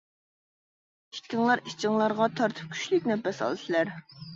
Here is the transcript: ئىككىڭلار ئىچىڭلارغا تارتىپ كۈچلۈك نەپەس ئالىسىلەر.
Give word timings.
ئىككىڭلار 1.17 1.63
ئىچىڭلارغا 1.67 2.31
تارتىپ 2.43 2.77
كۈچلۈك 2.77 3.11
نەپەس 3.15 3.49
ئالىسىلەر. 3.51 3.99